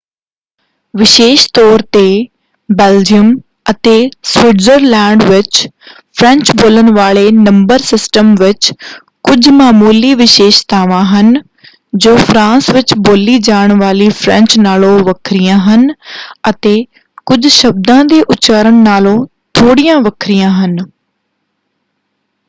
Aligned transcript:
ਵਿਸ਼ੇਸ਼ 0.93 1.45
ਤੌਰ 1.53 1.81
'ਤੇ 1.87 2.03
ਬੈਲਜੀਅਮ 2.69 3.33
ਅਤੇ 3.71 3.91
ਸਵਿਟਜ਼ਰਲੈਂਡ 4.25 5.23
ਵਿੱਚ 5.23 5.67
ਫ੍ਰੈਂਚ-ਬੋਲਣ 6.15 6.91
ਵਾਲੇ 6.93 7.29
ਨੰਬਰ 7.33 7.79
ਸਿਸਟਮ 7.81 8.33
ਵਿੱਚ 8.35 8.71
ਕੁਝ 9.25 9.49
ਮਾਮੂਲੀ 9.51 10.13
ਵਿਸ਼ੇਸ਼ਤਾਵਾਂ 10.15 11.03
ਹਨ 11.05 11.33
ਜੋ 11.97 12.15
ਫਰਾਂਸ 12.19 12.69
ਵਿੱਚ 12.69 12.93
ਬੋਲੀ 12.99 13.37
ਜਾਣ 13.41 13.73
ਵਾਲੀ 13.79 14.09
ਫ੍ਰੈਂਚ 14.15 14.57
ਨਾਲੋਂ 14.59 14.97
ਵੱਖਰੀਆਂ 15.03 15.59
ਹਨ 15.65 15.87
ਅਤੇ 16.49 16.75
ਕੁਝ 17.27 17.45
ਸ਼ਬਦਾਂ 17.49 18.03
ਦੇ 18.05 18.21
ਉਚਾਰਨ 18.29 18.83
ਨਾਲੋਂ 18.83 19.17
ਥੋੜ੍ਹੀਆਂ 19.55 19.99
ਵੱਖਰੀਆਂ 20.01 20.49
ਹਨ। 20.55 20.77